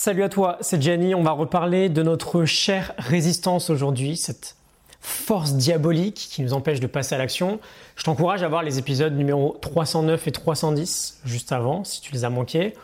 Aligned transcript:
Salut 0.00 0.22
à 0.22 0.28
toi, 0.28 0.58
c'est 0.60 0.80
Gianni. 0.80 1.16
On 1.16 1.24
va 1.24 1.32
reparler 1.32 1.88
de 1.88 2.04
notre 2.04 2.44
chère 2.44 2.94
résistance 2.98 3.68
aujourd'hui, 3.68 4.16
cette 4.16 4.54
force 5.00 5.54
diabolique 5.54 6.28
qui 6.30 6.40
nous 6.40 6.52
empêche 6.52 6.78
de 6.78 6.86
passer 6.86 7.16
à 7.16 7.18
l'action. 7.18 7.58
Je 7.96 8.04
t'encourage 8.04 8.44
à 8.44 8.48
voir 8.48 8.62
les 8.62 8.78
épisodes 8.78 9.12
numéro 9.12 9.58
309 9.60 10.28
et 10.28 10.30
310 10.30 11.22
juste 11.24 11.50
avant, 11.50 11.82
si 11.82 12.00
tu 12.00 12.12
les 12.12 12.24
as 12.24 12.30
manqués. 12.30 12.74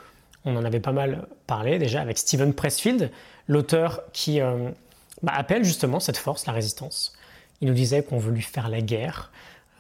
On 0.45 0.57
en 0.57 0.65
avait 0.65 0.81
pas 0.81 0.91
mal 0.91 1.29
parlé 1.47 1.79
déjà 1.79 2.01
avec 2.01 2.19
Steven 2.19 2.53
Pressfield, 2.53 3.13
l'auteur 3.47 4.03
qui 4.13 4.41
euh, 4.41 4.71
bah, 5.23 5.35
appelle 5.37 5.63
justement 5.63 6.01
cette 6.01 6.17
force 6.17 6.47
la 6.47 6.53
résistance. 6.53 7.17
Il 7.61 7.69
nous 7.69 7.75
disait 7.75 8.03
qu'on 8.03 8.19
veut 8.19 8.33
lui 8.33 8.43
faire 8.43 8.69
la 8.69 8.81
guerre, 8.81 9.31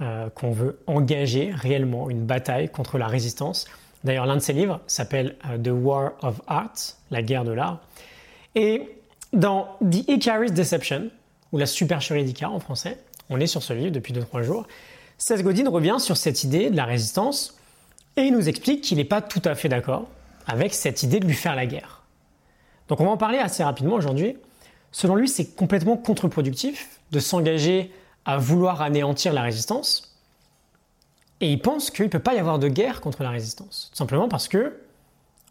euh, 0.00 0.30
qu'on 0.30 0.52
veut 0.52 0.78
engager 0.86 1.50
réellement 1.52 2.10
une 2.10 2.26
bataille 2.26 2.68
contre 2.68 2.96
la 2.96 3.08
résistance. 3.08 3.66
D'ailleurs, 4.04 4.26
l'un 4.26 4.36
de 4.36 4.40
ses 4.40 4.52
livres 4.52 4.80
s'appelle 4.86 5.36
euh, 5.48 5.58
The 5.58 5.70
War 5.72 6.12
of 6.22 6.40
Art, 6.46 6.74
la 7.10 7.22
guerre 7.22 7.44
de 7.44 7.52
l'art. 7.52 7.80
Et 8.54 8.88
dans 9.32 9.76
The 9.80 10.08
Icarus 10.08 10.52
Deception, 10.52 11.10
ou 11.52 11.58
la 11.58 11.66
supercherie 11.66 12.24
d'Icar 12.24 12.52
en 12.52 12.60
français, 12.60 12.98
on 13.30 13.40
est 13.40 13.46
sur 13.46 13.62
ce 13.62 13.72
livre 13.72 13.90
depuis 13.90 14.12
2-3 14.12 14.42
jours, 14.42 14.66
Seth 15.18 15.42
Godin 15.42 15.70
revient 15.70 15.96
sur 15.98 16.16
cette 16.16 16.44
idée 16.44 16.70
de 16.70 16.76
la 16.76 16.84
résistance 16.84 17.56
et 18.16 18.22
il 18.22 18.32
nous 18.32 18.48
explique 18.48 18.82
qu'il 18.82 18.98
n'est 18.98 19.04
pas 19.04 19.22
tout 19.22 19.42
à 19.44 19.54
fait 19.54 19.68
d'accord 19.68 20.08
avec 20.46 20.74
cette 20.74 21.02
idée 21.02 21.20
de 21.20 21.26
lui 21.26 21.34
faire 21.34 21.54
la 21.54 21.66
guerre. 21.66 22.02
Donc 22.88 23.00
on 23.00 23.04
va 23.04 23.10
en 23.10 23.16
parler 23.16 23.38
assez 23.38 23.64
rapidement 23.64 23.94
aujourd'hui. 23.94 24.36
Selon 24.92 25.16
lui, 25.16 25.28
c'est 25.28 25.54
complètement 25.54 25.96
contre-productif 25.96 27.00
de 27.10 27.18
s'engager 27.18 27.92
à 28.24 28.38
vouloir 28.38 28.82
anéantir 28.82 29.32
la 29.32 29.42
résistance. 29.42 30.13
Et 31.40 31.52
il 31.52 31.60
pense 31.60 31.90
qu'il 31.90 32.06
ne 32.06 32.10
peut 32.10 32.18
pas 32.18 32.34
y 32.34 32.38
avoir 32.38 32.58
de 32.58 32.68
guerre 32.68 33.00
contre 33.00 33.22
la 33.22 33.30
résistance. 33.30 33.90
Simplement 33.92 34.28
parce 34.28 34.48
que 34.48 34.80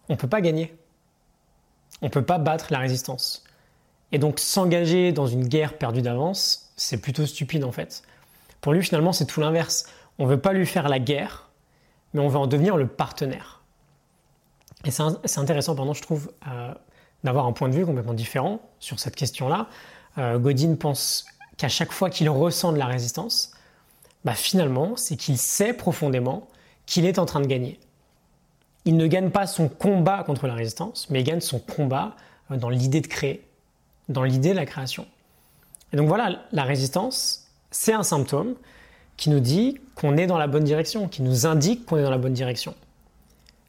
on 0.10 0.14
ne 0.14 0.18
peut 0.18 0.28
pas 0.28 0.42
gagner. 0.42 0.76
On 2.02 2.08
ne 2.08 2.12
peut 2.12 2.24
pas 2.24 2.38
battre 2.38 2.68
la 2.72 2.80
résistance. 2.80 3.44
Et 4.12 4.18
donc 4.18 4.40
s'engager 4.40 5.12
dans 5.12 5.28
une 5.28 5.48
guerre 5.48 5.78
perdue 5.78 6.02
d'avance, 6.02 6.72
c'est 6.76 7.02
plutôt 7.02 7.26
stupide 7.26 7.64
en 7.64 7.72
fait. 7.72 8.04
Pour 8.62 8.74
lui, 8.74 8.82
finalement, 8.82 9.12
c'est 9.12 9.26
tout 9.26 9.42
l'inverse. 9.42 9.86
On 10.20 10.26
ne 10.26 10.30
veut 10.30 10.40
pas 10.40 10.54
lui 10.54 10.66
faire 10.66 10.88
la 10.88 11.00
guerre, 11.00 11.50
mais 12.14 12.22
on 12.22 12.30
veut 12.30 12.38
en 12.38 12.48
devenir 12.48 12.78
le 12.78 12.88
partenaire. 12.88 13.62
Et 14.86 14.92
c'est 14.92 15.38
intéressant, 15.38 15.94
je 15.94 16.02
trouve, 16.02 16.32
euh, 16.48 16.74
d'avoir 17.24 17.46
un 17.46 17.54
point 17.54 17.70
de 17.70 17.76
vue 17.76 17.86
complètement 17.86 18.14
différent 18.14 18.60
sur 18.80 19.00
cette 19.00 19.16
question-là. 19.16 19.68
Euh, 20.18 20.40
Godin 20.40 20.76
pense 20.76 21.26
qu'à 21.58 21.70
chaque 21.70 21.92
fois 21.92 22.10
qu'il 22.10 22.30
ressent 22.30 22.74
de 22.74 22.78
la 22.78 22.86
résistance, 22.86 23.52
bah 24.26 24.34
finalement, 24.34 24.96
c'est 24.96 25.18
qu'il 25.18 25.38
sait 25.38 25.74
profondément 25.74 26.48
qu'il 26.86 27.06
est 27.06 27.20
en 27.20 27.26
train 27.26 27.40
de 27.40 27.48
gagner. 27.48 27.80
Il 28.86 28.98
ne 28.98 29.08
gagne 29.08 29.30
pas 29.30 29.48
son 29.48 29.70
combat 29.70 30.24
contre 30.24 30.48
la 30.48 30.54
résistance, 30.54 31.10
mais 31.10 31.22
il 31.22 31.24
gagne 31.24 31.42
son 31.42 31.60
combat 31.60 32.16
euh, 32.52 32.58
dans 32.58 32.70
l'idée 32.70 33.02
de 33.02 33.08
créer, 33.08 33.46
dans 34.10 34.24
l'idée 34.24 34.52
de 34.52 34.56
la 34.56 34.66
création. 34.66 35.08
Et 35.92 35.98
donc 35.98 36.08
voilà, 36.08 36.42
la 36.52 36.64
résistance, 36.64 37.48
c'est 37.72 37.94
un 37.94 38.04
symptôme 38.04 38.56
qui 39.16 39.30
nous 39.30 39.40
dit 39.40 39.80
qu'on 39.96 40.18
est 40.18 40.28
dans 40.28 40.38
la 40.38 40.48
bonne 40.48 40.64
direction, 40.64 41.08
qui 41.08 41.22
nous 41.22 41.46
indique 41.46 41.86
qu'on 41.86 41.98
est 41.98 42.04
dans 42.04 42.10
la 42.10 42.18
bonne 42.18 42.34
direction. 42.34 42.76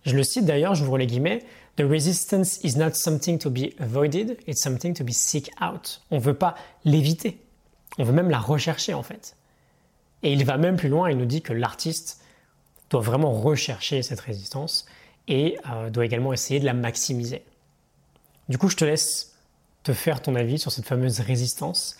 Je 0.04 0.16
le 0.16 0.22
cite 0.22 0.44
d'ailleurs, 0.44 0.74
j'ouvre 0.74 0.98
les 0.98 1.06
guillemets, 1.06 1.44
The 1.76 1.82
resistance 1.82 2.60
is 2.62 2.76
not 2.76 2.94
something 2.94 3.36
to 3.38 3.50
be 3.50 3.74
avoided, 3.80 4.38
it's 4.46 4.62
something 4.62 4.94
to 4.94 5.02
be 5.02 5.10
seek 5.10 5.50
out. 5.60 6.00
On 6.12 6.16
ne 6.16 6.20
veut 6.20 6.34
pas 6.34 6.54
l'éviter, 6.84 7.40
on 7.98 8.04
veut 8.04 8.12
même 8.12 8.30
la 8.30 8.38
rechercher 8.38 8.94
en 8.94 9.02
fait. 9.02 9.36
Et 10.24 10.32
il 10.32 10.44
va 10.44 10.56
même 10.56 10.76
plus 10.76 10.88
loin, 10.88 11.10
il 11.10 11.18
nous 11.18 11.26
dit 11.26 11.42
que 11.42 11.52
l'artiste 11.52 12.22
doit 12.90 13.02
vraiment 13.02 13.30
rechercher 13.30 14.02
cette 14.02 14.20
résistance 14.20 14.86
et 15.28 15.58
euh, 15.70 15.90
doit 15.90 16.06
également 16.06 16.32
essayer 16.32 16.58
de 16.58 16.64
la 16.64 16.72
maximiser. 16.72 17.44
Du 18.48 18.56
coup, 18.56 18.70
je 18.70 18.76
te 18.76 18.84
laisse 18.84 19.36
te 19.82 19.92
faire 19.92 20.22
ton 20.22 20.34
avis 20.34 20.58
sur 20.58 20.72
cette 20.72 20.86
fameuse 20.86 21.20
résistance. 21.20 21.98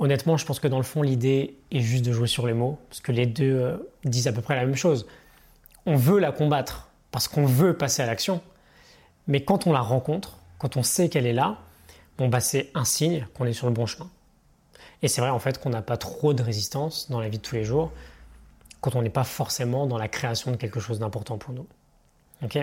Honnêtement, 0.00 0.36
je 0.36 0.44
pense 0.44 0.58
que 0.58 0.66
dans 0.66 0.78
le 0.78 0.82
fond, 0.82 1.00
l'idée 1.00 1.56
est 1.70 1.80
juste 1.80 2.04
de 2.04 2.12
jouer 2.12 2.26
sur 2.26 2.46
les 2.46 2.54
mots, 2.54 2.78
parce 2.88 3.00
que 3.00 3.12
les 3.12 3.26
deux 3.26 3.54
euh, 3.54 3.76
disent 4.04 4.26
à 4.26 4.32
peu 4.32 4.42
près 4.42 4.56
la 4.56 4.66
même 4.66 4.74
chose. 4.74 5.06
On 5.86 5.94
veut 5.94 6.18
la 6.18 6.32
combattre 6.32 6.90
parce 7.12 7.28
qu'on 7.28 7.46
veut 7.46 7.76
passer 7.76 8.02
à 8.02 8.06
l'action, 8.06 8.40
mais 9.28 9.44
quand 9.44 9.68
on 9.68 9.72
la 9.72 9.80
rencontre, 9.80 10.38
quand 10.58 10.76
on 10.76 10.82
sait 10.82 11.08
qu'elle 11.08 11.26
est 11.26 11.32
là, 11.32 11.58
bon 12.18 12.28
bah 12.28 12.40
c'est 12.40 12.70
un 12.74 12.84
signe 12.84 13.26
qu'on 13.34 13.44
est 13.44 13.52
sur 13.52 13.66
le 13.66 13.72
bon 13.72 13.86
chemin. 13.86 14.08
Et 15.02 15.08
c'est 15.08 15.20
vrai 15.20 15.30
en 15.30 15.38
fait 15.38 15.58
qu'on 15.58 15.70
n'a 15.70 15.82
pas 15.82 15.96
trop 15.96 16.34
de 16.34 16.42
résistance 16.42 17.10
dans 17.10 17.20
la 17.20 17.28
vie 17.28 17.38
de 17.38 17.42
tous 17.42 17.56
les 17.56 17.64
jours 17.64 17.92
quand 18.80 18.96
on 18.96 19.02
n'est 19.02 19.10
pas 19.10 19.24
forcément 19.24 19.86
dans 19.86 19.98
la 19.98 20.08
création 20.08 20.50
de 20.50 20.56
quelque 20.56 20.80
chose 20.80 20.98
d'important 20.98 21.38
pour 21.38 21.54
nous. 21.54 21.66
Ok? 22.44 22.58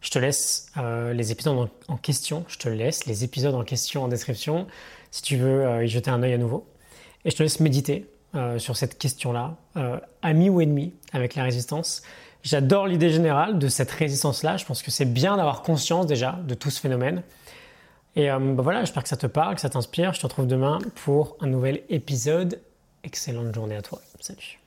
Je 0.00 0.10
te 0.10 0.18
laisse 0.18 0.70
euh, 0.76 1.12
les 1.12 1.32
épisodes 1.32 1.68
en, 1.88 1.96
question, 1.96 2.44
je 2.46 2.58
te 2.58 2.68
laisse 2.68 3.06
les 3.06 3.24
épisodes 3.24 3.54
en 3.54 3.64
question 3.64 4.04
en 4.04 4.08
description 4.08 4.68
si 5.10 5.22
tu 5.22 5.36
veux 5.36 5.66
euh, 5.66 5.84
y 5.84 5.88
jeter 5.88 6.10
un 6.10 6.22
œil 6.22 6.34
à 6.34 6.38
nouveau. 6.38 6.68
Et 7.24 7.30
je 7.30 7.36
te 7.36 7.42
laisse 7.42 7.58
méditer 7.58 8.08
euh, 8.36 8.60
sur 8.60 8.76
cette 8.76 8.98
question-là, 8.98 9.56
ami 10.22 10.50
ou 10.50 10.60
ennemi 10.60 10.94
avec 11.12 11.34
la 11.34 11.42
résistance. 11.42 12.02
J'adore 12.44 12.86
l'idée 12.86 13.10
générale 13.10 13.58
de 13.58 13.68
cette 13.68 13.90
résistance-là. 13.90 14.56
Je 14.56 14.64
pense 14.64 14.82
que 14.82 14.92
c'est 14.92 15.04
bien 15.04 15.36
d'avoir 15.36 15.62
conscience 15.62 16.06
déjà 16.06 16.38
de 16.46 16.54
tout 16.54 16.70
ce 16.70 16.80
phénomène. 16.80 17.22
Et 18.18 18.28
euh, 18.32 18.38
bah 18.40 18.64
voilà, 18.64 18.80
j'espère 18.80 19.04
que 19.04 19.08
ça 19.08 19.16
te 19.16 19.28
parle, 19.28 19.54
que 19.54 19.60
ça 19.60 19.70
t'inspire. 19.70 20.12
Je 20.12 20.18
te 20.18 20.26
retrouve 20.26 20.48
demain 20.48 20.80
pour 21.04 21.36
un 21.40 21.46
nouvel 21.46 21.82
épisode. 21.88 22.60
Excellente 23.04 23.54
journée 23.54 23.76
à 23.76 23.82
toi. 23.82 24.00
Salut. 24.18 24.58